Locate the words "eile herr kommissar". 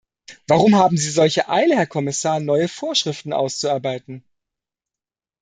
1.47-2.39